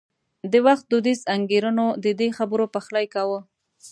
[0.51, 3.39] د وخت دودیزو انګېرنو د دې خبرو پخلی کاوه.